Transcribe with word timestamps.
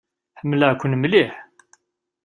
Ḥemmleɣ-ken 0.41 0.97
mliḥ. 1.01 1.31